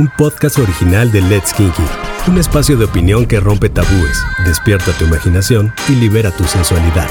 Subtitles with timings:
[0.00, 1.82] un podcast original de Let's Kinky,
[2.26, 4.16] un espacio de opinión que rompe tabúes,
[4.46, 7.06] despierta tu imaginación y libera tu sensualidad.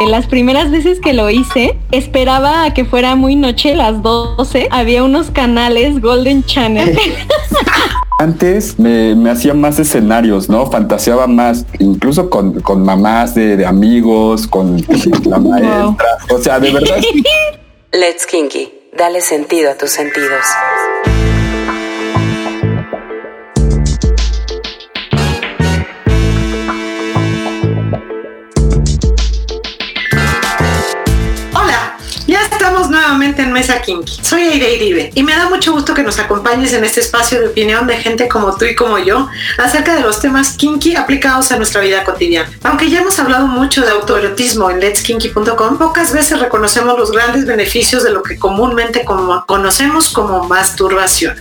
[0.00, 4.68] En las primeras veces que lo hice, esperaba a que fuera muy noche, las 12.
[4.70, 6.94] Había unos canales Golden Channel.
[8.18, 10.66] Antes me, me hacía más escenarios, ¿no?
[10.70, 14.76] Fantaseaba más, incluso con, con mamás de, de amigos, con
[15.24, 16.18] la maestra.
[16.28, 16.96] O sea, de verdad.
[17.92, 18.70] Let's Kinky.
[18.96, 20.44] Dale sentido a tus sentidos.
[33.42, 34.20] En Mesa Kinky.
[34.22, 37.48] Soy Aire Iribe y me da mucho gusto que nos acompañes en este espacio de
[37.48, 41.56] opinión de gente como tú y como yo acerca de los temas kinky aplicados a
[41.56, 42.50] nuestra vida cotidiana.
[42.62, 48.02] Aunque ya hemos hablado mucho de autoerotismo en letskinky.com, pocas veces reconocemos los grandes beneficios
[48.04, 51.36] de lo que comúnmente como- conocemos como masturbación.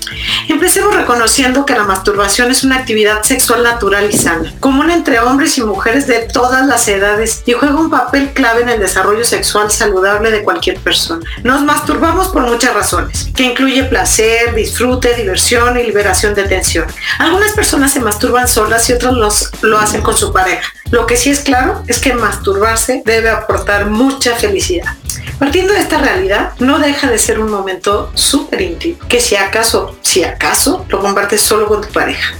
[0.49, 5.57] Empecemos reconociendo que la masturbación es una actividad sexual natural y sana, común entre hombres
[5.57, 9.71] y mujeres de todas las edades y juega un papel clave en el desarrollo sexual
[9.71, 11.25] saludable de cualquier persona.
[11.43, 16.85] Nos masturbamos por muchas razones, que incluye placer, disfrute, diversión y liberación de tensión.
[17.19, 20.71] Algunas personas se masturban solas y otras los- lo hacen con su pareja.
[20.91, 24.93] Lo que sí es claro es que masturbarse debe aportar mucha felicidad.
[25.37, 29.97] Partiendo de esta realidad, no deja de ser un momento súper íntimo, que si acaso,
[30.01, 32.33] si acaso, lo compartes solo con tu pareja.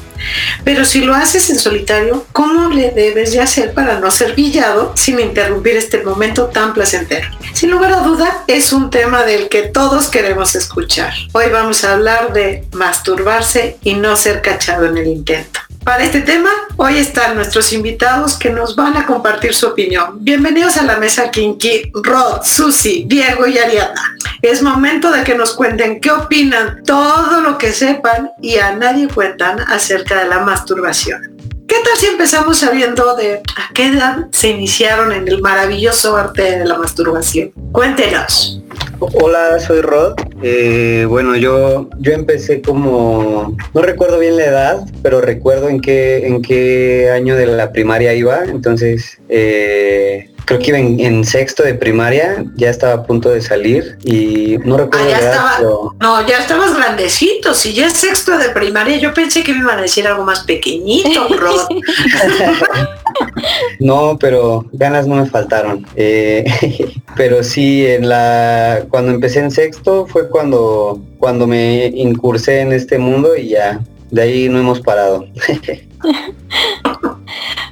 [0.63, 4.93] Pero si lo haces en solitario, ¿cómo le debes de hacer para no ser pillado
[4.95, 7.27] sin interrumpir este momento tan placentero?
[7.53, 11.13] Sin lugar a duda, es un tema del que todos queremos escuchar.
[11.33, 15.59] Hoy vamos a hablar de masturbarse y no ser cachado en el intento.
[15.83, 20.23] Para este tema, hoy están nuestros invitados que nos van a compartir su opinión.
[20.23, 24.15] Bienvenidos a la mesa Kinky, Rod, Susi, Diego y Ariadna.
[24.41, 29.09] Es momento de que nos cuenten qué opinan, todo lo que sepan y a nadie
[29.09, 31.37] cuentan acerca de la masturbación.
[31.67, 36.59] ¿Qué tal si empezamos sabiendo de a qué edad se iniciaron en el maravilloso arte
[36.59, 37.51] de la masturbación?
[37.71, 38.61] Cuéntenos.
[38.99, 40.15] Hola, soy Rod.
[40.41, 46.27] Eh, bueno, yo, yo empecé como, no recuerdo bien la edad, pero recuerdo en qué,
[46.27, 48.43] en qué año de la primaria iba.
[48.43, 53.41] Entonces, eh, creo que iba en, en sexto de primaria, ya estaba a punto de
[53.41, 57.73] salir y no Ah, recuerdo ya la edad, estaba, pero no, ya estabas grandecito, si
[57.73, 61.27] ya es sexto de primaria, yo pensé que me iban a decir algo más pequeñito,
[61.37, 61.67] Rod.
[63.79, 65.85] no, pero ganas no me faltaron.
[65.95, 66.45] Eh,
[67.15, 72.97] pero sí, en la, cuando empecé en sexto fue cuando, cuando me incursé en este
[72.97, 73.79] mundo y ya,
[74.11, 75.25] de ahí no hemos parado.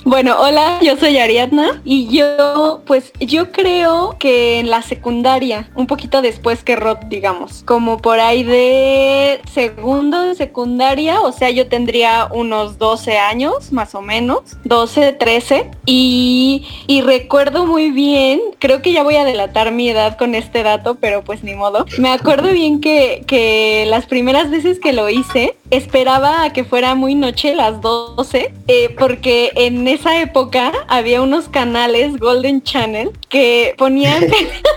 [0.03, 5.85] Bueno, hola, yo soy Ariadna y yo, pues yo creo que en la secundaria, un
[5.85, 11.67] poquito después que Rod, digamos, como por ahí de segundo de secundaria, o sea, yo
[11.67, 18.81] tendría unos 12 años, más o menos, 12, 13, y, y recuerdo muy bien, creo
[18.81, 22.09] que ya voy a delatar mi edad con este dato, pero pues ni modo, me
[22.09, 27.13] acuerdo bien que, que las primeras veces que lo hice, esperaba a que fuera muy
[27.13, 34.21] noche, las 12, eh, porque en esa época había unos canales Golden Channel que ponían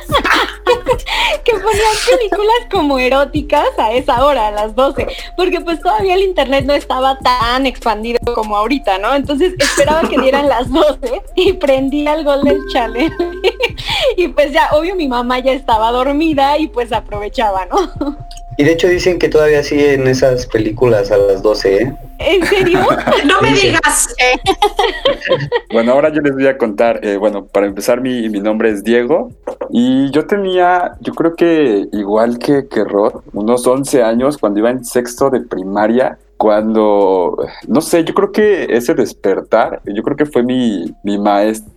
[1.44, 6.22] que ponían películas como eróticas a esa hora, a las 12, porque pues todavía el
[6.22, 9.14] internet no estaba tan expandido como ahorita, ¿no?
[9.14, 13.12] Entonces esperaba que dieran las 12 y prendía el Golden Channel.
[14.16, 18.16] y pues ya, obvio mi mamá ya estaba dormida y pues aprovechaba, ¿no?
[18.56, 21.92] Y de hecho dicen que todavía siguen esas películas a las 12, ¿eh?
[22.18, 22.86] ¿En serio?
[23.24, 24.14] No me digas.
[25.72, 27.00] Bueno, ahora yo les voy a contar.
[27.02, 29.30] eh, bueno, para empezar, mi, mi nombre es Diego.
[29.70, 34.70] Y yo tenía, yo creo que igual que, que Rod, unos 11 años cuando iba
[34.70, 36.18] en sexto de primaria.
[36.36, 37.36] Cuando,
[37.68, 41.16] no sé, yo creo que ese despertar, yo creo que fue mi, mi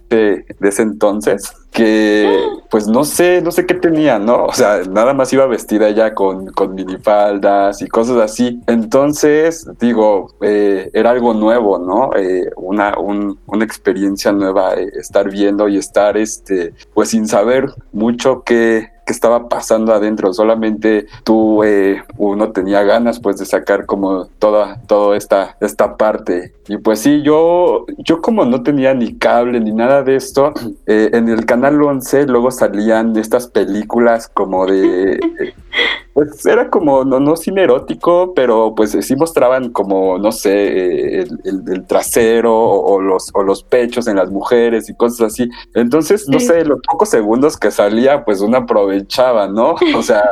[0.10, 4.46] de ese entonces, que pues no sé, no sé qué tenía, ¿no?
[4.46, 8.60] O sea, nada más iba vestida ya con, con minifaldas y cosas así.
[8.68, 12.10] Entonces, digo, eh, era algo nuevo, ¿no?
[12.16, 17.70] Eh, una, un- una experiencia nueva, eh, estar viendo y estar, este, pues sin saber
[17.94, 20.34] mucho qué, qué estaba pasando adentro.
[20.34, 26.54] Solamente tú, eh, uno tenía ganas, pues, de sacar como toda, toda esta, esta parte.
[26.68, 30.54] Y pues sí, yo, yo como no tenía ni cable ni nada de esto,
[30.88, 35.20] eh, en el canal 11 luego salían estas películas como de...
[36.14, 41.20] pues era como, no, no cine erótico, pero pues sí mostraban como, no sé, eh,
[41.22, 45.32] el, el- el trasero o, o los, o los pechos en las mujeres y cosas
[45.34, 45.48] así.
[45.76, 46.48] Entonces, no Sí.
[46.48, 49.76] sé, los pocos segundos que salía, pues uno aprovechaba, ¿no?
[49.96, 50.24] O sea,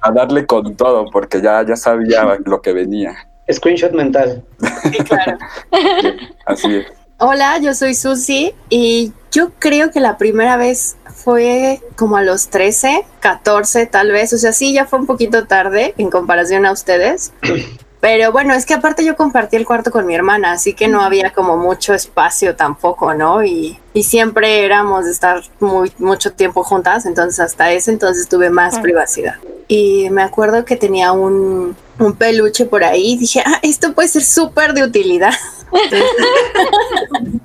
[0.00, 3.14] a darle con todo, porque ya, ya sabía lo que venía.
[3.52, 4.42] Screenshot mental.
[6.46, 6.86] Así es.
[7.18, 12.48] Hola, yo soy Susi y yo creo que la primera vez fue como a los
[12.48, 16.72] 13, 14 tal vez, o sea, sí, ya fue un poquito tarde en comparación a
[16.72, 17.32] ustedes.
[18.00, 21.00] Pero bueno, es que aparte yo compartí el cuarto con mi hermana, así que no
[21.00, 23.42] había como mucho espacio tampoco, ¿no?
[23.42, 28.50] Y, y siempre éramos de estar muy, mucho tiempo juntas, entonces hasta ese entonces tuve
[28.50, 28.82] más Ah.
[28.82, 29.36] privacidad.
[29.68, 34.08] Y me acuerdo que tenía un, un peluche por ahí y dije, ah, esto puede
[34.08, 35.32] ser súper de utilidad.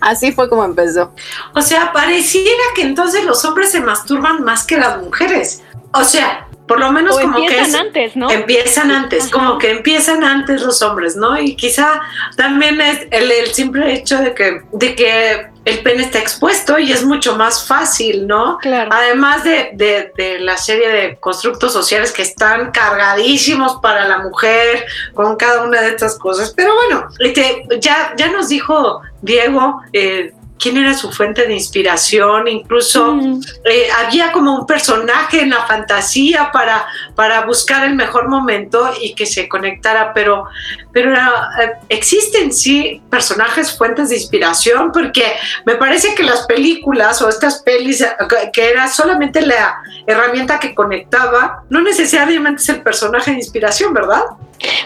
[0.00, 1.14] Así fue como empezó.
[1.54, 5.62] O sea, pareciera que entonces los hombres se masturban más que las mujeres.
[5.92, 8.30] O sea, por lo menos O como que empiezan es- antes, ¿no?
[8.30, 9.32] Empiezan antes, Ajá.
[9.32, 11.38] como que empiezan antes los hombres, ¿no?
[11.40, 12.00] Y quizá
[12.36, 16.90] también es el, el simple hecho de que, de que el pene está expuesto y
[16.90, 18.58] es mucho más fácil, ¿no?
[18.58, 18.90] Claro.
[18.92, 24.84] Además de, de- de la serie de constructos sociales que están cargadísimos para la mujer
[25.14, 26.52] con cada una de estas cosas.
[26.56, 30.32] Pero bueno, este, ya, ya nos dijo Diego eh,
[30.62, 33.40] quién era su fuente de inspiración, incluso Mm.
[33.64, 36.86] eh, había como un personaje en la fantasía para,
[37.16, 40.44] para buscar el mejor momento y que se conectara, pero,
[40.92, 45.24] pero eh, existen sí personajes fuentes de inspiración, porque
[45.66, 48.08] me parece que las películas o estas pelis, eh,
[48.52, 54.22] que- era solamente la herramienta que conectaba, no necesariamente es el personaje de inspiración, ¿verdad?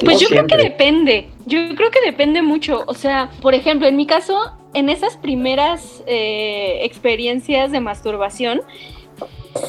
[0.03, 1.29] Pues No yo creo que depende.
[1.45, 2.83] Yo creo que depende mucho.
[2.87, 8.61] O sea, por ejemplo, en mi caso, en esas primeras eh, experiencias de masturbación,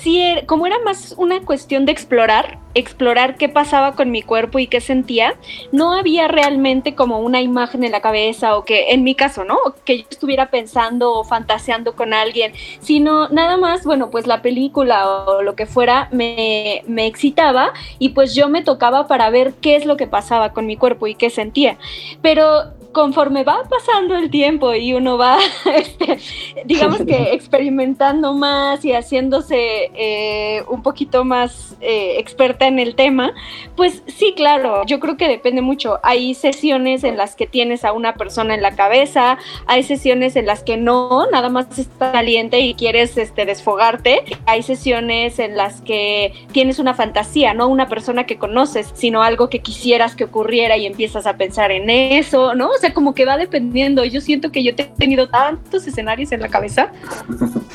[0.06, 4.68] er- como era más una cuestión de explorar, explorar qué pasaba con mi cuerpo y
[4.68, 5.36] qué sentía,
[5.72, 9.58] no había realmente como una imagen en la cabeza o que, en mi caso, ¿no?
[9.86, 12.52] Que yo estuviera pensando o fantaseando con alguien,
[12.82, 18.10] sino nada más, bueno, pues la película o lo que fuera me, me excitaba y
[18.10, 21.16] pues yo me tocaba para ver qué es lo que pasaba con mi cuerpo y
[21.16, 21.78] qué sentía.
[22.22, 25.38] Pero conforme va pasando el tiempo y uno va,
[25.76, 26.18] este,
[26.66, 33.36] digamos que experimentando más y haciéndose eh, un poquito más eh, experta en el tema,
[33.76, 36.00] pues sí, claro, yo creo que depende mucho.
[36.02, 40.48] Hay sesiones en las que tienes a una persona en la cabeza, hay sesiones en
[40.48, 45.82] las que no, nada más estás caliente y quieres este, desfogarte, hay sesiones en las
[45.82, 50.78] que tienes una fantasía, no una persona que conoces, sino algo que quisieras que ocurriera
[50.78, 52.70] y empiezas a pensar en eso, ¿no?
[52.70, 54.04] O sea, como que va dependiendo.
[54.06, 56.92] Yo siento que yo he tenido tantos escenarios en la cabeza.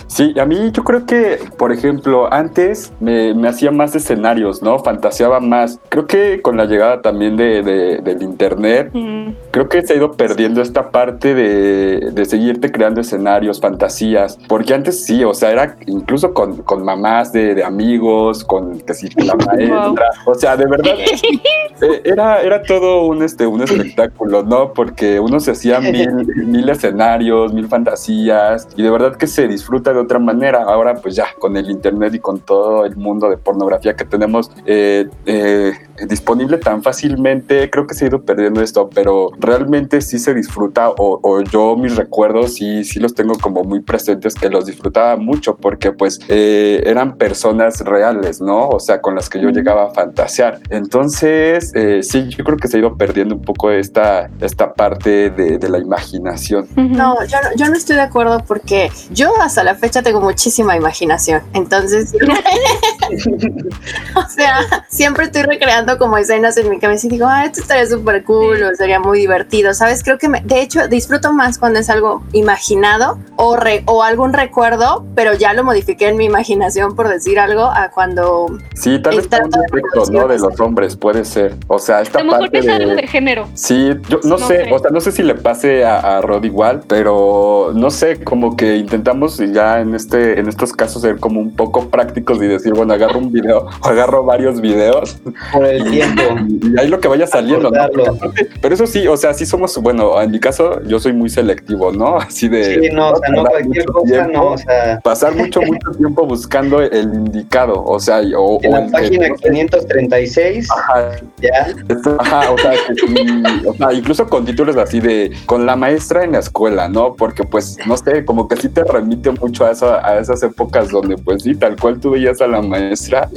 [0.07, 4.79] Sí, a mí yo creo que, por ejemplo, antes me, me hacía más escenarios, ¿no?
[4.79, 5.81] Fantaseaba más.
[5.89, 9.97] Creo que con la llegada también de, de- del internet, Mm, creo que se ha
[9.97, 15.53] ido perdiendo esta parte de, de seguirte creando escenarios, fantasías, porque antes sí, o sea,
[15.53, 20.57] era incluso con, con mamás de, de amigos, con que sí, la maestra, o sea,
[20.57, 20.95] de verdad,
[21.83, 24.73] eh, era, era todo un, este, un espectáculo, ¿no?
[24.73, 29.93] Porque uno se hacía mil, mil escenarios, mil fantasías, y de verdad que se disfruta
[29.93, 30.63] de otra manera.
[30.63, 34.51] Ahora, pues ya, con el internet y con todo el mundo de pornografía que tenemos
[34.65, 35.73] eh, eh,
[36.09, 40.91] disponible tan fácilmente, creo que se ha ido perdiendo esto, pero realmente sí se disfruta,
[40.91, 45.17] o, o yo mis recuerdos sí, sí los tengo como muy presentes, que los disfrutaba
[45.17, 48.69] mucho, porque pues eh, eran personas reales, ¿no?
[48.69, 50.61] O sea, con las que yo llegaba a fantasear.
[50.71, 55.31] Entonces, eh, sí, yo creo que se ha ido perdiendo un poco esta, esta parte
[55.31, 56.69] de, de la imaginación.
[56.77, 60.77] No, yo no, yo no estoy de acuerdo porque yo hasta la fecha tengo muchísima
[60.77, 61.43] imaginación.
[61.53, 62.15] Entonces,
[64.17, 67.87] o sea, siempre estoy recreando como escenas en mi cabeza y digo, ah, esto estaría
[67.87, 70.03] súper cool o sería muy divertido, ¿sabes?
[70.03, 74.33] Creo que, me- de hecho, disfruto más cuando es algo imaginado o, re- o algún
[74.33, 78.47] recuerdo, pero ya lo modifiqué en mi imaginación, por decir algo, a cuando...
[78.75, 80.29] Sí, tal vez un defecto, ¿no?
[80.29, 81.55] De los hombres, puede ser.
[81.69, 82.97] O sea, A esta lo mejor parte es algo de...
[82.97, 83.49] de género.
[83.55, 84.73] Sí, yo no, No sé, sé.
[84.73, 88.57] o sea, no sé si le pase a, a Rod igual, pero no sé, como
[88.57, 92.73] que intentamos ya en este, en estos casos ser como un poco prácticos y decir,
[92.75, 95.19] bueno, agarro un video o agarro varios videos
[95.53, 96.23] Por el tiempo.
[96.49, 97.89] y ahí lo que vaya saliendo, ¿no?
[97.93, 101.29] Porque Pero eso sí, o sea, sí somos, bueno, en mi caso yo soy muy
[101.31, 102.17] selectivo, ¿no?
[102.19, 102.81] Así de...
[102.83, 105.61] Sí, no, o sea, no pasar cualquier mucho cosa, tiempo, no, o sea, Pasar mucho,
[105.63, 109.29] mucho tiempo buscando el indicado, o sea, o, en o la el página
[109.77, 115.01] 536, Ajá, ya, Esto- Ajá, o sea, que- y- o sea, incluso con títulos así
[115.01, 117.15] de con la maestra en la escuela, ¿no?
[117.15, 120.89] Porque pues, no sé, como que sí te remite mucho a, esa- a esas épocas
[120.91, 122.82] donde pues sí, tal cual tú veías a la maestra,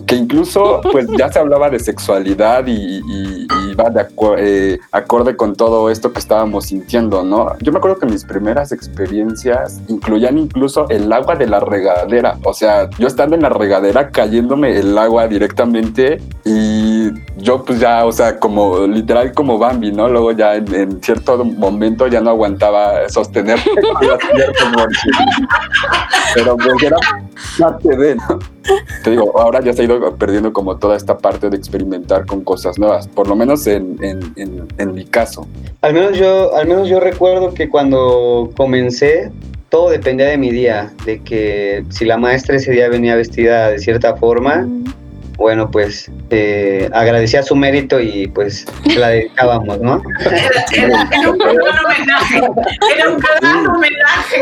[0.05, 5.35] que incluso pues ya se hablaba de sexualidad y, y, va de acu- eh, acorde
[5.35, 7.57] con todo esto que estábamos sintiendo, ¿no?
[7.59, 12.53] Yo me acuerdo que mis primeras experiencias incluían incluso el agua de la regadera, o
[12.53, 18.11] sea, yo estando en la regadera cayéndome el agua directamente y yo pues ya, o
[18.13, 20.07] sea, como literal como Bambi, ¿no?
[20.07, 23.59] Luego ya en, en cierto momento ya no aguantaba sostener
[26.33, 26.97] pero pues era
[27.59, 28.39] parte de, ¿no?
[29.03, 32.43] Te digo, ahora ya se ha ido perdiendo como toda esta parte de experimentar con
[32.43, 35.47] cosas nuevas, por lo menos en, en, en, en mi caso.
[35.81, 39.31] Al menos yo, al menos yo recuerdo que cuando comencé,
[39.69, 43.79] todo dependía de mi día, de que si la maestra ese día venía vestida de
[43.79, 44.67] cierta forma,
[45.37, 48.65] bueno, pues eh, agradecía su mérito y pues
[48.97, 50.01] la dedicábamos, ¿no?
[50.73, 52.41] Era, un gran homenaje.
[52.95, 54.41] Era un gran homenaje.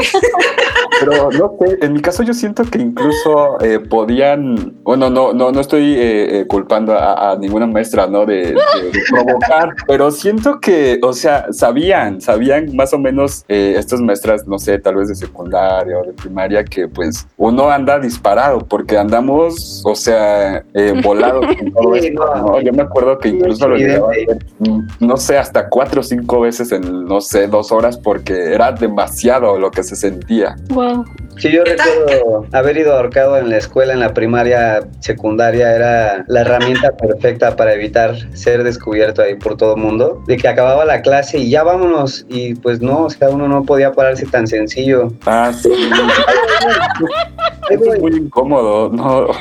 [1.00, 5.52] Pero no sé, en mi caso yo siento que incluso eh, podían, bueno, no, no,
[5.52, 8.26] no estoy eh, eh, culpando a, a ninguna maestra, ¿no?
[8.26, 13.76] De, de- de provocar, pero siento que, o sea, sabían, sabían más o menos eh,
[13.78, 18.00] estas maestras, no sé, tal vez de secundaria o de primaria, que pues uno anda
[18.00, 22.46] disparado porque andamos, o sea, eh, volados con todo Sí, esto, no.
[22.48, 22.62] ¿no?
[22.62, 24.46] Yo me acuerdo que Sí, incluso lo llegaba a evidente.
[24.60, 28.54] hacer, mm, no sé, hasta cuatro o cinco veces en, no sé, dos horas porque
[28.54, 30.56] era demasiado lo que se sentía.
[30.70, 31.06] Wow.
[31.38, 36.42] Sí, yo recuerdo haber ido ahorcado en la escuela, en la primaria, secundaria, era la
[36.42, 40.22] herramienta perfecta para evitar ser descubierto ahí por todo el mundo.
[40.28, 42.26] De que acababa la clase y ya vámonos.
[42.30, 45.12] Y pues no, o sea, uno no podía pararse tan sencillo.
[45.26, 45.70] Ah, sí.
[47.70, 49.28] Eso es muy incómodo, no.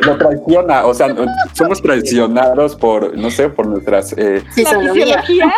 [0.00, 1.14] Lo traiciona, o sea,
[1.52, 4.14] somos traicionados por, no sé, por nuestras.
[4.16, 5.22] eh, Sí, La sonomía.
[5.22, 5.54] fisiología.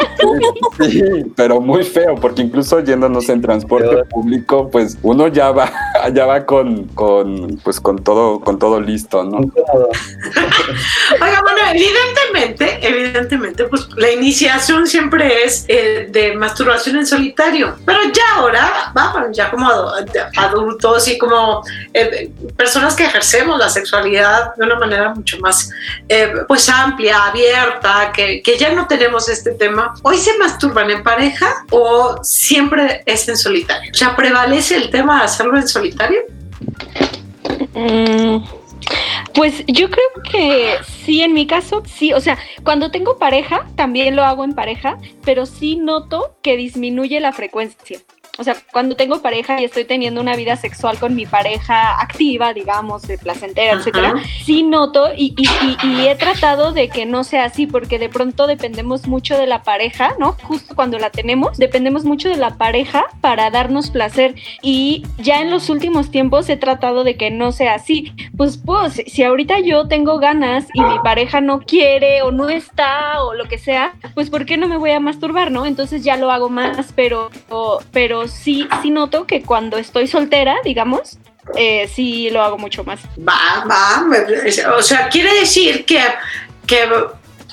[0.90, 5.70] sí, pero muy feo, porque incluso yéndonos en transporte público, pues uno ya va,
[6.12, 9.38] ya va con, con, pues con todo, con todo listo, ¿no?
[9.38, 17.76] Oiga, bueno, evidentemente, evidentemente, pues la iniciación siempre es eh, de masturbación en solitario.
[17.86, 21.41] Pero ya ahora, vamos, ya como adu- adultos y como
[21.92, 25.70] eh, personas que ejercemos la sexualidad de una manera mucho más,
[26.08, 29.94] eh, pues amplia, abierta, que, que ya no tenemos este tema.
[30.02, 33.90] ¿Hoy se masturban en pareja o siempre es en solitario?
[33.92, 36.20] O sea, ¿prevalece el tema de hacerlo en solitario?
[37.74, 38.44] Mm,
[39.34, 42.12] Pues yo creo que sí, en mi caso, sí.
[42.12, 47.20] O sea, cuando tengo pareja, también lo hago en pareja, pero sí noto que disminuye
[47.20, 48.00] la frecuencia.
[48.38, 52.54] O sea, cuando tengo pareja y estoy teniendo una vida sexual con mi pareja activa,
[52.54, 53.80] digamos, de placentera, Ajá.
[53.80, 55.46] etcétera, sí noto y, y-
[55.86, 59.46] y- y he tratado de que no sea así, porque de pronto dependemos mucho de
[59.46, 60.34] la pareja, ¿no?
[60.44, 64.34] Justo cuando la tenemos, dependemos mucho de la pareja para darnos placer.
[64.62, 68.14] Y ya en los últimos tiempos he tratado de que no sea así.
[68.36, 73.22] Pues, pues, si ahorita yo tengo ganas y mi pareja no quiere o no está
[73.24, 75.66] o lo que sea, pues ¿por qué no me voy a masturbar, no?
[75.66, 77.30] Entonces ya lo hago más, pero,
[77.92, 81.18] pero sí, sí noto que cuando estoy soltera, digamos,
[81.56, 83.00] eh, sí lo hago mucho más.
[83.18, 84.06] Va, va.
[84.76, 86.00] O sea, quiere decir que,
[86.66, 86.88] que,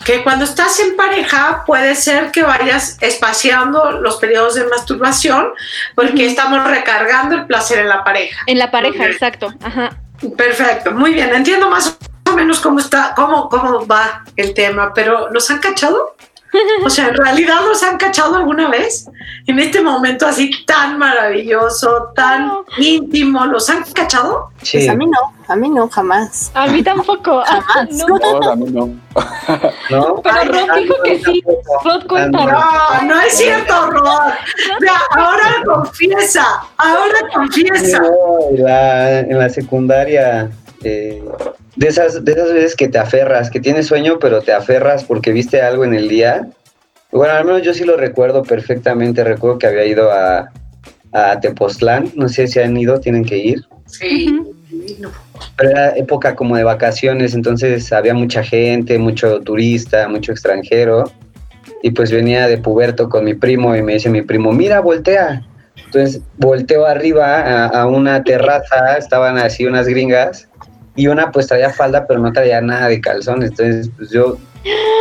[0.05, 5.49] que cuando estás en pareja puede ser que vayas espaciando los periodos de masturbación
[5.95, 8.41] porque estamos recargando el placer en la pareja.
[8.45, 9.09] En la pareja, Ok.
[9.09, 9.53] exacto.
[9.61, 9.97] Ajá.
[10.38, 11.33] Perfecto, muy bien.
[11.33, 11.97] Entiendo más
[12.29, 16.15] o menos cómo está, cómo, cómo va el tema, pero ¿los han cachado?
[16.84, 19.06] O sea, ¿en realidad los han cachado alguna vez?
[19.46, 22.65] En este momento así tan maravilloso, tan No.
[22.77, 24.50] íntimo, ¿los han cachado?
[24.62, 24.77] Sí.
[24.77, 26.51] Pues a mí no, a mí no, jamás.
[26.53, 27.41] A mí tampoco.
[27.46, 27.89] Jamás.
[27.91, 28.88] No, No, a mí no.
[29.89, 30.22] ¿No?
[30.22, 31.44] pero Rod dijo que sí.
[31.84, 32.51] Rod, cuéntanos.
[32.51, 34.32] No, no es cierto, Rod.
[35.12, 36.46] Ahora confiesa,
[36.77, 38.00] ahora confiesa.
[38.00, 38.10] No,
[38.51, 40.50] en la, en la secundaria,
[40.84, 41.24] eh,
[41.79, 45.31] de, esas, de esas veces que te aferras, que tienes sueño, pero te aferras porque
[45.31, 46.50] viste algo en el día.
[47.09, 49.24] Bueno, al menos yo sí lo recuerdo perfectamente.
[49.24, 50.51] Recuerdo que había ido a,
[51.13, 52.12] a Tepoztlán.
[52.15, 53.62] No sé si han ido, tienen que ir.
[53.86, 54.41] Sí.
[55.00, 55.09] no.
[55.55, 61.09] Pero era época como de vacaciones, entonces había mucha gente, mucho turista, mucho extranjero.
[61.81, 65.48] Y pues venía de puberto con mi primo y me dice mi primo, mira, voltea.
[65.86, 70.49] Entonces volteo arriba a, a una terraza, estaban así unas gringas
[71.00, 73.51] y una pues traía falda pero no traía nada de calzones.
[73.51, 74.38] Entonces pues yo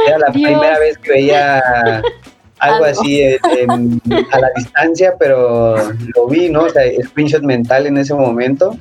[0.07, 0.49] era la Dios.
[0.51, 1.59] primera vez que veía
[2.61, 2.85] algo Algo.
[2.87, 5.77] así en- en- a la distancia, pero
[6.15, 6.63] lo vi, ¿no?
[6.65, 8.77] O sea, screenshot mental en ese momento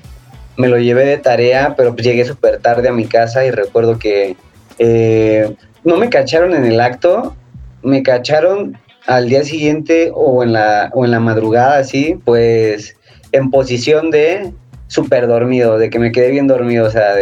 [0.57, 3.99] me lo llevé de tarea, pero pues llegué súper tarde a mi casa y recuerdo
[3.99, 4.35] que
[4.79, 7.35] eh, no me cacharon en el acto,
[7.83, 12.95] me cacharon al día siguiente o en la, o en la madrugada, así, pues
[13.31, 14.51] en posición de
[14.87, 17.13] súper dormido, de que me quedé bien dormido, o sea,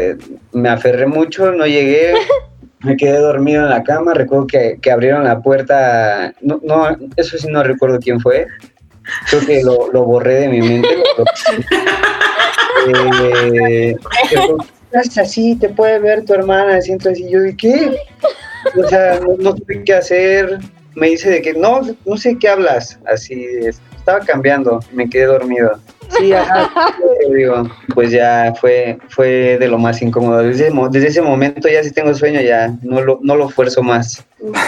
[0.52, 2.14] me aferré mucho, no llegué,
[2.82, 7.48] me quedé dormido en la cama, recuerdo que, abrieron la puerta, no, no, eso sí
[7.50, 8.48] no recuerdo quién fue,
[9.30, 10.90] creo que lo, borré de mi mente.
[13.32, 13.96] eh,
[15.20, 17.98] así, te puede ver tu hermana, siento así, yo de qué,
[18.78, 20.60] o sea, no, no sé qué hacer,
[20.96, 23.46] me dice de que no, no sé qué hablas, así,
[23.98, 25.80] estaba cambiando, me quedé dormido.
[26.10, 26.34] Sí,
[27.34, 30.44] digo, pues ya fue, fue de lo más incómodo.
[30.44, 34.24] Desde, ese momento ya si tengo sueño ya no lo, no lo fuerzo más.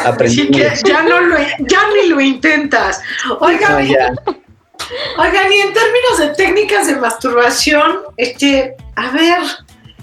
[0.05, 0.49] Aprendí.
[0.51, 3.01] ya, no lo, ya ni lo intentas.
[3.39, 9.39] Oigan, oigan, y en términos de técnicas de masturbación, este, a ver,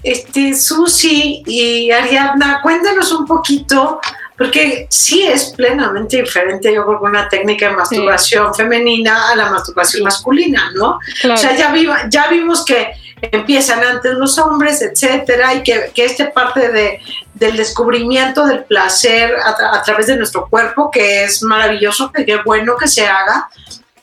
[0.03, 3.99] este, Susi y Ariadna, cuéntanos un poquito
[4.37, 10.03] porque sí es plenamente diferente, yo creo, una técnica de masturbación femenina a la masturbación
[10.03, 10.99] masculina, ¿no?
[11.31, 11.73] O sea, ya,
[12.09, 16.99] ya vimos que empiezan antes los hombres, etcétera, y que, que este parte de,
[17.33, 22.75] del descubrimiento del placer a, través de nuestro cuerpo, que es maravilloso, que es bueno
[22.77, 23.49] que se haga,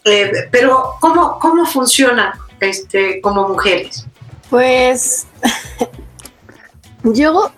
[0.05, 4.07] eh, pero ¿cómo, ¿cómo funciona este, como mujeres?
[4.49, 5.27] Pues
[7.05, 7.53] yo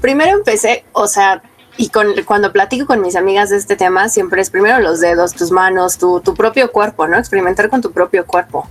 [0.00, 1.42] primero empecé, o sea,
[1.76, 5.32] y con, cuando platico con mis amigas de este tema, siempre es primero los dedos,
[5.34, 7.18] tus manos, tu, tu propio cuerpo, ¿no?
[7.18, 8.68] Experimentar con tu propio cuerpo.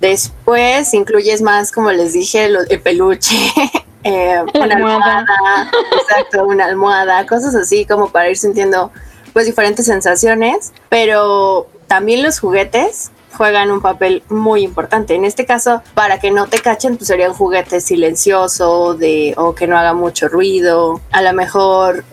[0.00, 3.36] Después incluyes más, como les dije, el peluche,
[4.04, 5.70] eh, una almohada.
[6.00, 8.92] exacto, una almohada, cosas así como para ir sintiendo
[9.32, 15.14] pues diferentes sensaciones, pero también los juguetes juegan un papel muy importante.
[15.14, 19.54] En este caso, para que no te cachen, pues sería un juguete silencioso de, o
[19.54, 21.00] que no haga mucho ruido.
[21.10, 22.04] A lo mejor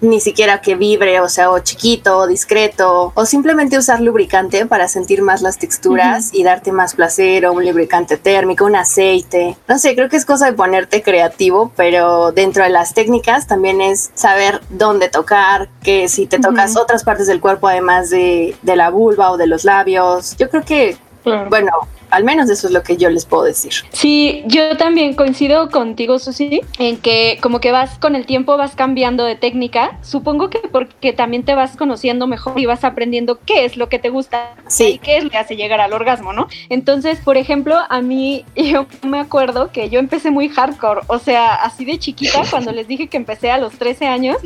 [0.00, 4.88] ni siquiera que vibre, o sea, o chiquito, o discreto, o simplemente usar lubricante para
[4.88, 9.56] sentir más las texturas y darte más placer, o un lubricante térmico, un aceite.
[9.68, 13.80] No sé, creo que es cosa de ponerte creativo, pero dentro de las técnicas también
[13.80, 18.76] es saber dónde tocar, que si te tocas otras partes del cuerpo además de, de
[18.76, 20.36] la vulva o de los labios.
[20.38, 21.72] Yo creo que, bueno,
[22.10, 23.72] al menos eso es lo que yo les puedo decir.
[23.92, 28.74] Sí, yo también coincido contigo, Susi, en que como que vas con el tiempo, vas
[28.74, 29.98] cambiando de técnica.
[30.02, 33.98] Supongo que porque también te vas conociendo mejor y vas aprendiendo qué es lo que
[33.98, 36.48] te gusta y qué es lo que hace llegar al orgasmo, ¿no?
[36.68, 41.54] Entonces, por ejemplo, a mí, yo me acuerdo que yo empecé muy hardcore, o sea,
[41.54, 44.36] así de chiquita, cuando les dije que empecé a los 13 años,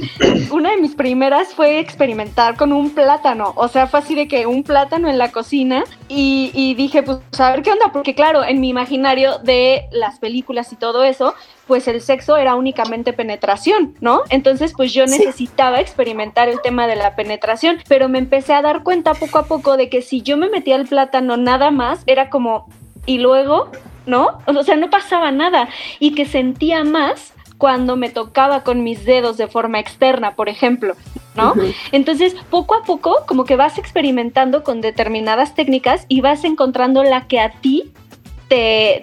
[0.50, 4.46] una de mis primeras fue experimentar con un plátano, o sea, fue así de que
[4.46, 8.44] un plátano en la cocina y, y dije, pues, a ver qué onda, porque claro,
[8.44, 11.34] en mi imaginario de las películas y todo eso,
[11.66, 14.22] pues el sexo era únicamente penetración, ¿no?
[14.28, 18.82] Entonces, pues yo necesitaba experimentar el tema de la penetración, pero me empecé a dar
[18.82, 22.30] cuenta poco a poco de que si yo me metía el plátano nada más, era
[22.30, 22.68] como,
[23.06, 23.70] y luego,
[24.06, 24.38] ¿no?
[24.46, 29.36] O sea, no pasaba nada y que sentía más cuando me tocaba con mis dedos
[29.36, 30.94] de forma externa, por ejemplo,
[31.34, 31.54] ¿no?
[31.92, 37.26] Entonces, poco a poco, como que vas experimentando con determinadas técnicas y vas encontrando la
[37.26, 37.92] que a ti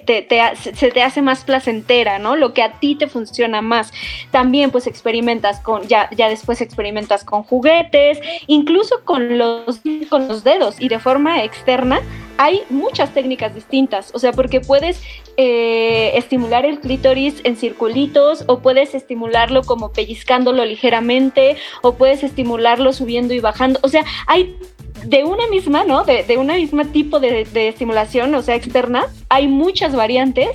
[0.06, 2.36] te, se te hace más placentera, ¿no?
[2.36, 3.92] Lo que a ti te funciona más.
[4.32, 10.44] También pues experimentas con, ya, ya después experimentas con juguetes, incluso con los, con los
[10.44, 12.02] dedos y de forma externa
[12.38, 15.00] hay muchas técnicas distintas, o sea, porque puedes
[15.38, 22.94] eh, estimular el clítoris en circulitos o puedes estimularlo como pellizcándolo ligeramente o puedes estimularlo
[22.94, 24.58] subiendo y bajando, o sea, hay
[25.04, 26.04] de una misma, ¿no?
[26.04, 30.50] De, de una misma tipo de, de, estimulación, o sea, externa, hay muchas variantes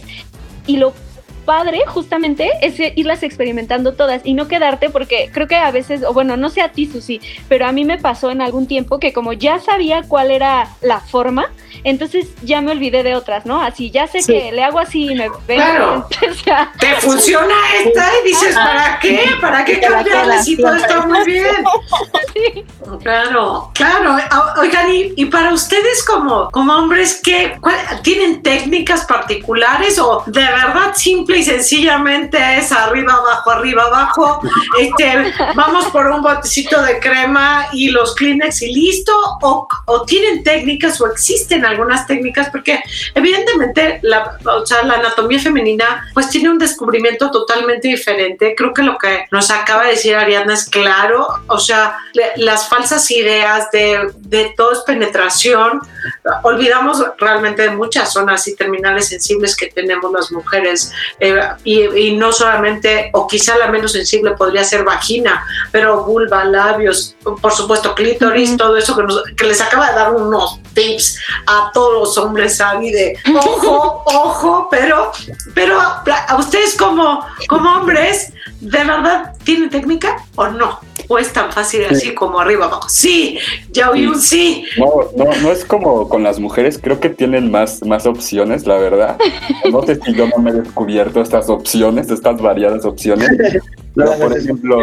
[0.67, 0.93] y lo
[1.47, 6.13] padre justamente es irlas experimentando todas y no quedarte porque creo que a veces, o
[6.13, 9.15] bueno, no sé a ti, Susi, pero a mí me pasó en algún tiempo que
[9.15, 11.47] como ya sabía cuál era la forma,
[11.85, 13.63] entonces ya me olvidé de otras, ¿no?
[13.63, 15.57] Así ya sé que le hago así y me veo.
[15.57, 16.09] Claro.
[16.81, 17.55] Te funciona
[17.85, 19.21] esta y dices, ¿para qué?
[19.41, 21.47] ¿Para qué cambiarle si todo está muy bien?
[22.35, 22.65] Sí.
[23.03, 24.17] Claro, claro.
[24.59, 27.59] Oigan, y, para ustedes como, como hombres, ¿qué,
[28.03, 34.41] ¿tienen técnicas particulares o de verdad simple y sencillamente es arriba, abajo, arriba, abajo?
[34.79, 40.43] Este, vamos por un botecito de crema y los Kleenex y listo, o, o tienen
[40.43, 42.81] técnicas o existen algunas técnicas, porque
[43.15, 48.55] evidentemente la, o sea, la anatomía femenina pues tiene un descubrimiento totalmente diferente.
[48.57, 51.97] Creo que lo que nos acaba de decir Ariadna es claro, o sea,
[52.37, 55.81] las falsas ideas de, de todo es penetración,
[56.43, 60.93] olvidamos realmente de muchas zonas y terminales sensibles que tenemos las mujeres
[61.31, 67.17] eh, y, no solamente, o quizá la menos sensible podría ser vagina, pero vulva, labios,
[67.41, 68.97] por supuesto clítoris, todo eso
[69.37, 74.69] que, les acaba de dar unos tips a todos los hombres, Abby, de ojo, ojo,
[74.71, 75.13] pero,
[75.55, 80.79] pero a ustedes como, como hombres, ¿de verdad tienen técnica o no?
[81.09, 82.89] ¿O es tan fácil así como arriba abajo?
[82.89, 83.39] Sí,
[83.71, 84.65] ya oí un sí.
[84.77, 88.79] No, no, no es como con las mujeres, creo que tienen más, más opciones, la
[88.79, 89.17] verdad.
[89.71, 93.29] No sé si yo no me he descubierto estas opciones, estas variadas opciones.
[93.95, 94.79] por ejemplo,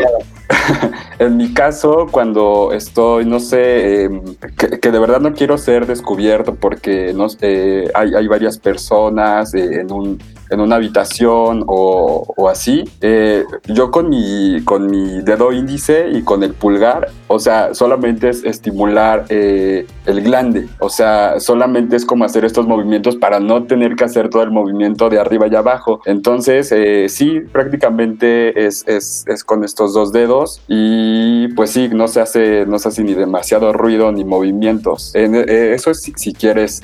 [1.20, 4.22] en mi caso, cuando estoy, no sé, em,
[4.58, 9.82] que, de verdad no quiero ser descubierto porque no, eh, hay, hay, varias personas eh,
[9.82, 10.20] en un
[10.54, 16.44] en una habitación o, así, eh, yo con mi, con mi dedo índice y con
[16.44, 22.26] el pulgar, o sea, solamente es estimular eh, el glande, o sea, solamente es como
[22.26, 26.02] hacer estos movimientos para no tener que hacer todo el movimiento de arriba y abajo.
[26.06, 32.22] Entonces, eh, sí, prácticamente es, es, con estos dos dedos y pues sí, no se
[32.22, 35.16] hace, no se hace ni demasiado ruido ni movimientos.
[35.16, 36.82] eso es si, quieres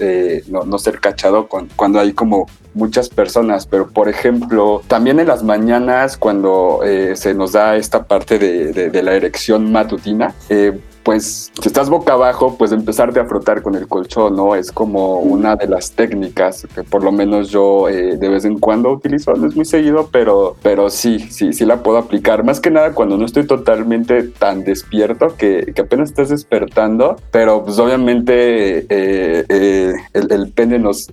[0.49, 5.27] no, no, ser cachado con, cuando hay como muchas personas, pero por ejemplo, también en
[5.27, 10.79] las mañanas cuando eh, se nos da esta parte de, de la erección matutina, eh,
[11.03, 14.55] pues si estás boca abajo, pues empezarte a frotar con el colchón, ¿no?
[14.55, 18.59] Es como una de las técnicas que por lo menos yo eh, de vez en
[18.59, 22.43] cuando utilizo, no es muy seguido, pero, pero sí, sí, sí la puedo aplicar.
[22.43, 27.63] Más que nada cuando no estoy totalmente tan despierto que, que apenas estás despertando, pero
[27.63, 31.09] pues obviamente eh, eh, el, el, pene nos,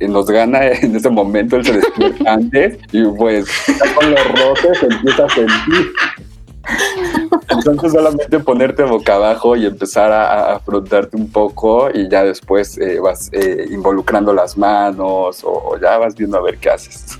[0.00, 3.46] nos gana en ese momento, él se despierta antes y pues
[3.94, 5.92] con los roces empieza a sentir.
[7.48, 12.98] Entonces solamente ponerte boca abajo y empezar a, afrontarte un poco y ya después eh,
[12.98, 17.18] vas eh, involucrando las manos o, ya vas viendo a ver qué haces.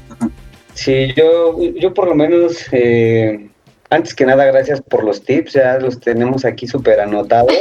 [0.75, 3.49] Sí, yo, yo por lo menos, eh,
[3.89, 7.55] antes que nada, gracias por los tips, ya los tenemos aquí súper anotados.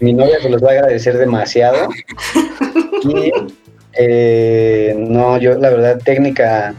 [0.00, 1.88] Mi novia se los va a agradecer demasiado.
[3.02, 3.32] Y
[4.96, 6.74] no, yo la verdad técnica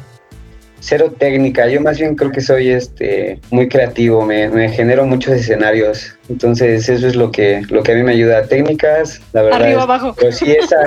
[0.90, 6.16] cero técnica, yo más bien creo que soy este muy creativo, me, genero muchos escenarios,
[6.30, 9.62] entonces eso es lo que lo que a mí me ayuda, técnicas, la verdad.
[9.62, 10.16] Arriba, abajo.
[10.18, 10.80] Pero sí, esa,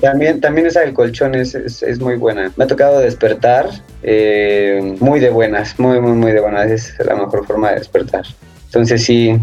[0.00, 2.52] también, también esa del colchón es, es, muy buena.
[2.56, 3.70] Me ha tocado despertar
[4.02, 8.24] eh, muy de buenas, muy, muy, muy de buenas, es la mejor forma de despertar.
[8.64, 9.38] Entonces sí,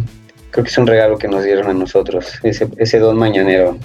[0.52, 3.78] creo que es un regalo que nos dieron a nosotros, ese, ese don mañanero.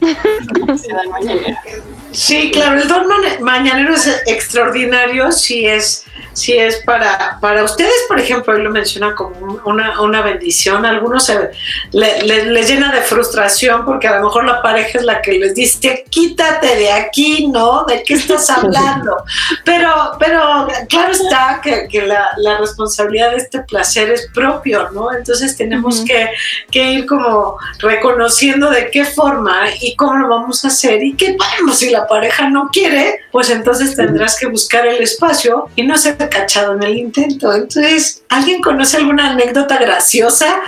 [2.12, 3.06] Sí, claro, el don
[3.40, 9.14] mañanero es extraordinario si es, si es para, para ustedes, por ejemplo, él lo menciona
[9.14, 11.50] como una, una bendición, a algunos se,
[11.92, 16.04] les llena de frustración porque a lo mejor la pareja es la que les dice,
[16.08, 17.84] quítate de aquí, ¿no?
[17.84, 19.16] ¿De qué estás hablando?
[19.64, 25.12] Pero, pero claro está que, que la, la, responsabilidad de este placer es propio, ¿no?
[25.12, 26.30] Entonces tenemos que,
[26.70, 31.36] que ir como reconociendo de qué forma y cómo lo vamos a hacer y qué
[31.36, 35.96] bueno si la pareja no quiere, pues entonces tendrás que buscar el espacio y no
[35.96, 37.52] ser cachado en el intento.
[37.52, 40.60] Entonces, ¿alguien conoce alguna anécdota graciosa?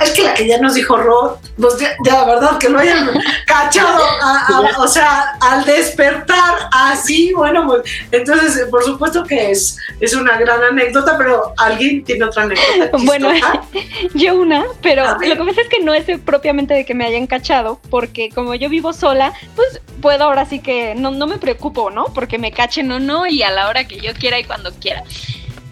[0.00, 3.08] es que la que ya nos dijo Rod, pues ya, la verdad que lo hayan
[3.46, 4.02] cachado,
[4.78, 10.62] o sea, al despertar así, bueno, pues, entonces por supuesto que es, es una gran
[10.62, 12.96] anécdota, pero alguien tiene otra anécdota.
[13.06, 13.30] Bueno,
[14.14, 17.26] yo una, pero lo que pasa es que no es propiamente de que me hayan
[17.26, 21.90] cachado, porque como yo vivo sola, pues puedo ahora sí que no, no me preocupo,
[21.90, 22.06] ¿no?
[22.06, 24.85] Porque me cachen o no y a la hora que yo quiera y cuando quiera.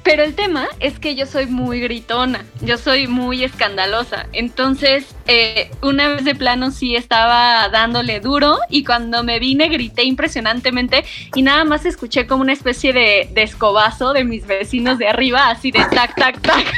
[0.05, 4.27] Pero el tema es que yo soy muy gritona, yo soy muy escandalosa.
[4.33, 10.05] Entonces, eh, una vez de plano sí estaba dándole duro y cuando me vine grité
[10.05, 15.09] impresionantemente y nada más escuché como una especie de, de escobazo de mis vecinos de
[15.09, 16.64] arriba, así de tac, tac, tac.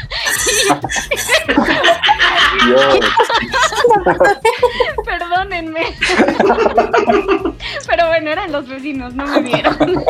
[5.05, 5.97] Perdónenme.
[7.89, 9.77] Pero bueno, eran los vecinos, no me vieron.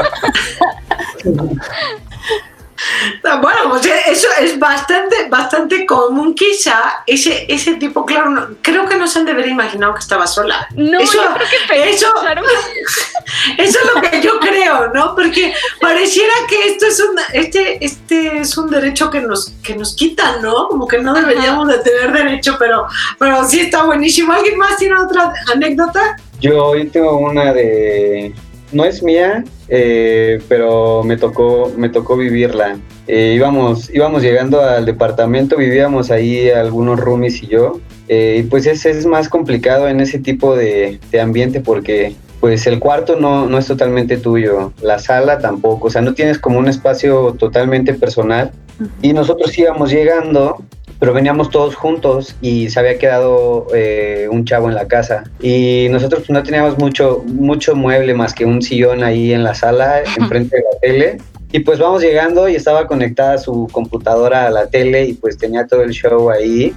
[3.23, 9.07] Bueno, pues eso es bastante, bastante común quizá, ese, ese tipo, claro, creo que no
[9.07, 10.69] se han de haber imaginado que estaba sola.
[10.75, 12.07] No, eso, yo creo que eso,
[13.59, 15.15] eso es lo que yo creo, ¿no?
[15.15, 19.95] Porque pareciera que esto es un, este, este es un derecho que nos, que nos
[19.95, 20.69] quitan, ¿no?
[20.69, 22.87] Como que no deberíamos de tener derecho, pero,
[23.19, 24.33] pero sí está buenísimo.
[24.33, 26.17] ¿Alguien más tiene otra anécdota?
[26.41, 28.35] Yo, yo tengo una de
[28.73, 32.79] no es mía, eh, pero me tocó, me tocó vivirla.
[33.07, 37.81] Eh, íbamos, íbamos llegando al departamento, vivíamos ahí algunos roomies y yo.
[38.09, 42.79] Eh, y pues es, es más complicado en ese tipo de, ambiente porque pues el
[42.79, 46.69] cuarto no, no es totalmente tuyo, la sala tampoco, o sea, no tienes como un
[46.69, 48.53] espacio totalmente personal.
[49.01, 50.63] Y nosotros íbamos llegando,
[50.99, 55.25] pero veníamos todos juntos y se había quedado eh, un chavo en la casa.
[55.41, 59.55] Y nosotros pues, no teníamos mucho, mucho mueble más que un sillón ahí en la
[59.55, 61.19] sala, enfrente de la tele.
[61.53, 65.67] Y pues vamos llegando y estaba conectada su computadora a la tele y pues tenía
[65.67, 66.75] todo el show ahí.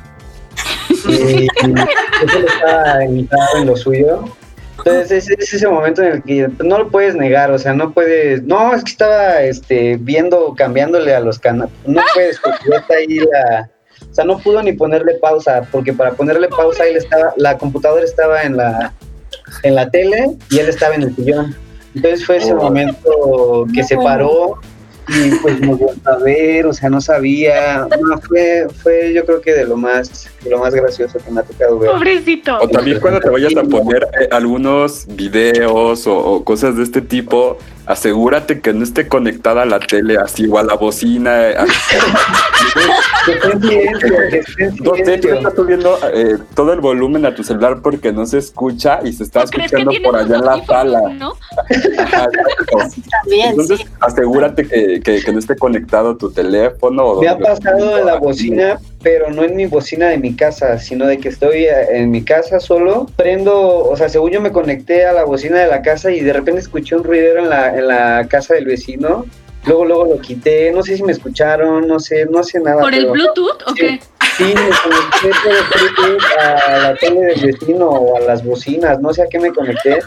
[1.08, 4.24] Y, él estaba invitado en lo suyo.
[4.78, 8.44] Entonces es, ese momento en el que no lo puedes negar, o sea, no puedes,
[8.44, 12.94] no, es que estaba este, viendo, cambiándole a los canales, no puedes, porque ya está
[12.96, 13.70] ahí la,
[14.10, 18.04] o sea, no pudo ni ponerle pausa, porque para ponerle pausa él estaba, la computadora
[18.04, 18.94] estaba en la,
[19.64, 21.56] en la tele y él estaba en el sillón.
[21.96, 24.60] Entonces fue ese momento que se paró
[25.08, 27.88] y pues nos volvió a ver, o sea, no sabía.
[28.02, 31.44] No, fue, fue yo creo que de lo más, lo más gracioso que me ha
[31.44, 31.92] tocado ver.
[31.92, 32.58] Pobrecito.
[32.62, 37.02] O también cuando te vayas a poner eh, algunos videos o, o cosas de este
[37.02, 41.50] tipo, asegúrate que no esté conectada a la tele así o a la bocina.
[41.50, 41.66] eh, a-
[44.82, 49.00] No sé, estás subiendo eh, todo el volumen a tu celular porque no se escucha
[49.04, 51.02] y se está ¿No crees que escuchando por allá en la sala.
[51.14, 51.34] ¿no?
[51.98, 52.28] Ajá.
[53.24, 53.86] También, Entonces, sí.
[54.00, 57.04] asegúrate que, que- que no esté conectado tu teléfono.
[57.06, 60.80] o Me ha pasado en la bocina, pero no en mi bocina de mi casa,
[60.80, 63.08] sino de que estoy eh, en mi casa solo.
[63.16, 66.34] Prendo, o sea, según yo me conecté a la bocina de la casa y de
[66.34, 69.26] repente escuché un ruidero en la, en la casa del vecino.
[69.66, 70.72] Luego, luego lo quité.
[70.72, 72.82] No sé si me escucharon, no sé, no sé nada.
[72.82, 74.00] ¿Por el pero- Bluetooth o qué?
[74.38, 79.14] Sí, me conecté por Bluetooth a la tele del vecino o a las bocinas, no
[79.14, 80.00] sé a qué me conecté.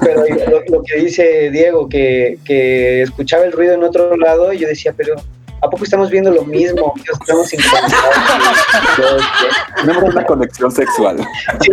[0.00, 4.58] Pero lo, lo que dice Diego, que, que escuchaba el ruido en otro lado, y
[4.58, 5.14] yo decía, pero
[5.62, 6.94] ¿a poco estamos viendo lo mismo?
[6.94, 8.14] Que estamos sincronizados.
[9.76, 11.26] Tenemos una conexión sexual.
[11.60, 11.70] Sí,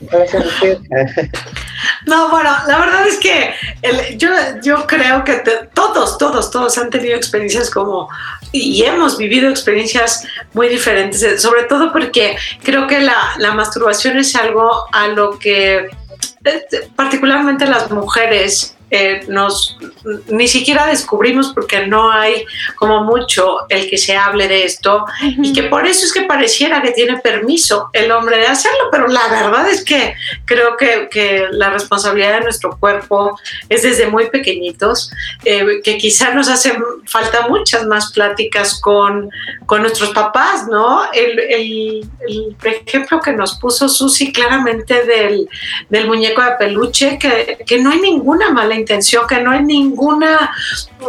[0.00, 0.78] gracias a usted.
[2.06, 4.28] No, bueno, la verdad es que el- yo,
[4.62, 8.08] yo creo que te- todos, todos, todos han tenido experiencias como,
[8.52, 14.34] y hemos vivido experiencias muy diferentes, sobre todo porque creo que la, la masturbación es
[14.36, 15.88] algo a lo que
[16.44, 16.62] eh,
[16.96, 19.78] particularmente las mujeres eh, nos
[20.28, 22.44] ni siquiera descubrimos porque no hay
[22.76, 26.82] como mucho el que se hable de esto y que por eso es que pareciera
[26.82, 31.46] que tiene permiso el hombre de hacerlo, pero la verdad es que creo que, que
[31.50, 35.10] la responsabilidad de nuestro cuerpo es desde muy pequeñitos,
[35.44, 39.30] eh, que quizá nos hacen falta muchas más pláticas con,
[39.66, 41.02] con nuestros papás, ¿no?
[41.12, 45.48] El, el- el ejemplo que nos puso Susi claramente del,
[45.88, 50.54] del muñeco de peluche, que, que no hay ninguna mala intención, que no hay ninguna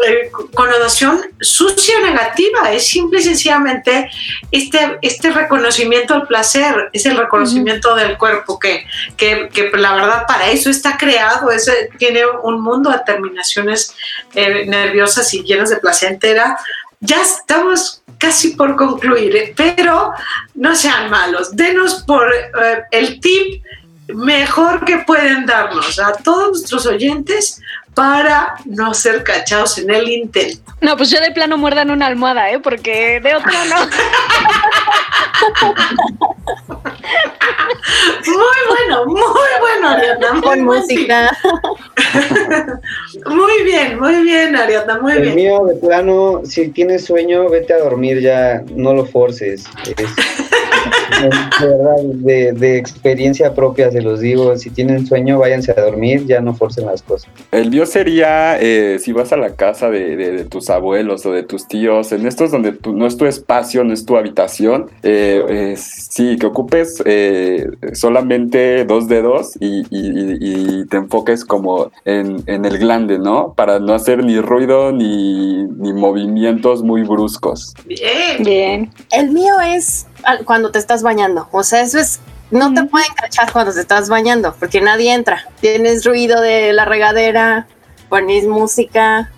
[0.08, 4.10] eh, connotación sucia o negativa, es simple y sencillamente
[4.52, 8.86] este, este reconocimiento al placer, es el reconocimiento del cuerpo, que,
[9.18, 13.96] que, que la verdad para eso está creado, es, tiene un mundo de terminaciones
[14.36, 16.58] eh, nerviosas y llenas de placentera.
[17.00, 20.14] Ya estamos casi por concluir, eh, pero
[20.54, 23.64] no sean malos, denos por eh, el tip
[24.08, 27.62] mejor que pueden darnos a todos nuestros oyentes
[27.94, 30.62] para no ser cachados en el intento.
[30.82, 32.60] No, pues yo de plano muerdan una almohada, ¿eh?
[32.60, 33.76] Porque de otro no.
[38.26, 39.22] Muy bueno, muy
[39.60, 40.34] bueno, Ariadna.
[40.34, 41.38] Muy Con música.
[43.26, 45.36] Muy bien, muy bien, Ariadna, muy El bien.
[45.36, 49.66] mío, de plano, si tienes sueño, vete a dormir ya, no lo forces.
[49.98, 50.51] Es-
[51.62, 56.26] de verdad, de, de experiencia propia se los digo, si tienen sueño, váyanse a dormir,
[56.26, 57.30] ya no forcen las cosas.
[57.52, 61.32] El mío sería eh, si vas a la casa de, de- de tus abuelos o
[61.32, 64.90] de tus tíos, en estos donde tu- no es tu espacio, no es tu habitación,
[65.04, 70.38] eh, eh, sí, que ocupes eh, solamente dos dedos y, y- y-
[70.82, 73.54] y te enfoques como en, en el glande, ¿no?
[73.56, 77.74] Para no hacer ni ruido ni, ni movimientos muy bruscos.
[77.86, 78.44] Bien.
[78.44, 78.90] Bien.
[79.12, 80.08] El mío es
[80.46, 81.48] cuando te estás bañando.
[81.52, 82.20] O sea, eso es.
[82.50, 85.46] No te pueden cachar cuando te estás bañando porque nadie entra.
[85.62, 87.66] Tienes ruido de la regadera,
[88.10, 89.32] pones música,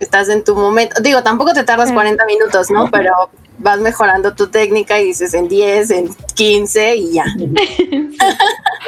[0.00, 1.02] estás en tu momento.
[1.02, 1.94] Digo, tampoco te tardas Sí.
[1.94, 2.90] 40 minutos, ¿no?
[2.90, 3.12] Pero
[3.58, 7.24] vas mejorando tu técnica y dices en 10, en 15 y ya.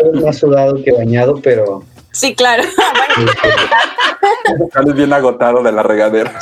[0.00, 2.62] Es más sudado que bañado, pero Sí, claro.
[4.72, 6.38] Sales bien agotado de la regadera.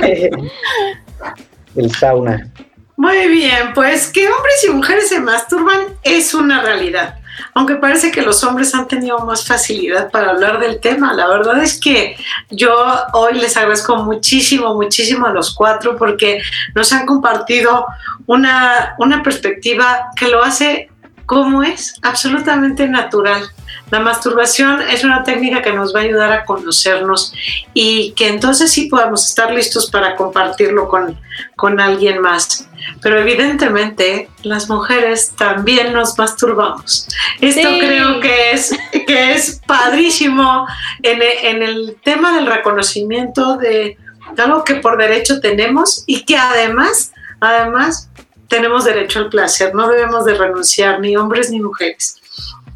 [1.76, 2.48] el sauna.
[2.96, 7.16] Muy bien, pues que hombres y mujeres se masturban es una realidad.
[7.52, 11.62] Aunque parece que los hombres han tenido más facilidad para hablar del tema, la verdad
[11.62, 12.16] es que
[12.50, 12.74] yo
[13.12, 16.40] hoy les agradezco muchísimo, muchísimo a los cuatro porque
[16.74, 17.86] nos han compartido
[18.26, 20.88] una, una perspectiva que lo hace
[21.26, 23.42] como es, absolutamente natural.
[23.90, 27.32] La masturbación es una técnica que nos va a ayudar a conocernos
[27.72, 31.16] y que entonces sí podamos estar listos para compartirlo con,
[31.54, 32.68] con alguien más.
[33.00, 37.06] Pero evidentemente las mujeres también nos masturbamos.
[37.40, 37.78] Esto Sí.
[37.80, 38.74] creo que es,
[39.06, 40.66] que es padrísimo
[41.02, 43.96] en, e- en el tema del reconocimiento de
[44.36, 48.10] algo que por derecho tenemos y que además, además
[48.48, 49.74] tenemos derecho al placer.
[49.74, 52.20] No debemos de renunciar ni hombres ni mujeres.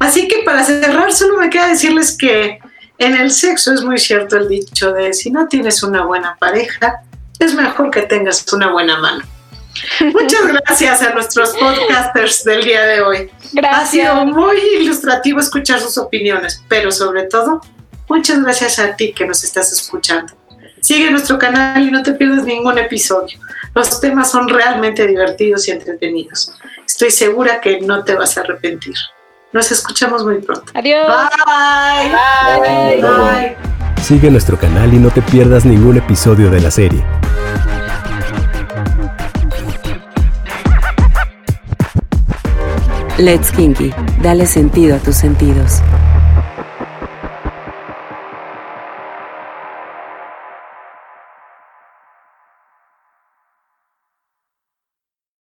[0.01, 2.59] Así que para cerrar, solo me queda decirles que
[2.97, 7.03] en el sexo es muy cierto el dicho de si no tienes una buena pareja,
[7.37, 9.23] es mejor que tengas una buena mano.
[10.13, 13.31] Muchas gracias a nuestros podcasters del día de hoy.
[13.63, 14.25] Ha sido Gracias.
[14.25, 17.61] muy ilustrativo escuchar sus opiniones, pero sobre todo,
[18.09, 20.33] muchas gracias a ti que nos estás escuchando.
[20.81, 23.39] Sigue nuestro canal y no te pierdas ningún episodio.
[23.75, 26.53] Los temas son realmente divertidos y entretenidos.
[26.87, 28.95] Estoy segura que no te vas a arrepentir.
[29.53, 30.63] Nos escuchamos muy pronto.
[30.73, 31.07] Adiós.
[31.45, 32.11] Bye.
[32.61, 33.01] Bye.
[33.01, 33.57] Bye.
[34.01, 37.03] Sigue nuestro canal y no te pierdas ningún episodio de la serie.
[43.17, 43.93] Let's Kinky.
[44.21, 45.81] Dale sentido a tus sentidos.